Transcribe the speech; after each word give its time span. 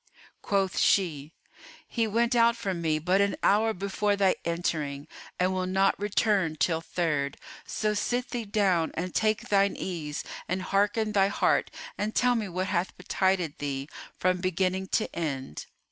Quoth 0.41 0.79
she 0.79 1.31
"He 1.87 2.07
went 2.07 2.35
out 2.35 2.55
from 2.55 2.81
me 2.81 2.97
but 2.97 3.21
an 3.21 3.35
hour 3.43 3.71
before 3.71 4.15
thy 4.15 4.35
entering 4.43 5.07
and 5.39 5.53
will 5.53 5.67
not 5.67 5.99
return 5.99 6.55
till 6.55 6.81
Third: 6.81 7.37
so 7.67 7.93
sit 7.93 8.31
thee 8.31 8.45
down 8.45 8.89
and 8.95 9.13
take 9.13 9.49
thine 9.49 9.75
ease 9.77 10.23
and 10.47 10.63
hearten 10.63 11.11
thy 11.11 11.27
heart 11.27 11.69
and 11.99 12.15
tell 12.15 12.33
me 12.33 12.49
what 12.49 12.65
hath 12.65 12.97
betided 12.97 13.59
thee, 13.59 13.87
from 14.17 14.37
beginning 14.41 14.87
to 14.87 15.15
end." 15.15 15.67